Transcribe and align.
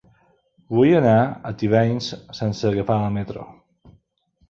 Vull 0.77 0.93
anar 1.01 1.13
a 1.27 1.53
Tivenys 1.65 2.09
sense 2.41 2.69
agafar 2.73 3.01
el 3.07 3.17
metro. 3.23 3.49